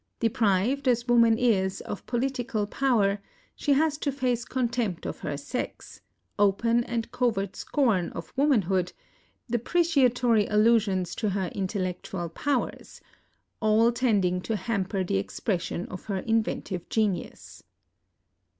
Deprived, 0.19 0.87
as 0.87 1.07
woman 1.07 1.37
is, 1.37 1.79
of 1.81 2.07
political 2.07 2.65
power, 2.65 3.19
she 3.55 3.73
has 3.73 3.99
to 3.99 4.11
face 4.11 4.43
contempt 4.45 5.05
of 5.05 5.19
her 5.19 5.37
sex, 5.37 6.01
open 6.39 6.83
and 6.85 7.11
covert 7.11 7.55
scorn 7.55 8.09
of 8.13 8.33
womanhood, 8.35 8.93
depreciatory 9.51 10.47
allusions 10.47 11.13
to 11.13 11.29
her 11.29 11.49
intellectual 11.53 12.29
powers,— 12.29 12.99
all 13.61 13.91
tending 13.91 14.41
to 14.41 14.55
hamper 14.55 15.03
the 15.03 15.17
expression 15.17 15.85
of 15.89 16.05
her 16.05 16.17
inventive 16.17 16.89
genius. 16.89 17.61